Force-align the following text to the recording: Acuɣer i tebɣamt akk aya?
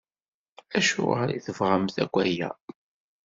Acuɣer 0.77 1.29
i 1.31 1.39
tebɣamt 1.45 1.95
akk 2.03 2.13
aya? 2.23 2.49